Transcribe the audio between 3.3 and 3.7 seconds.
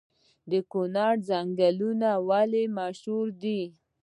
دي؟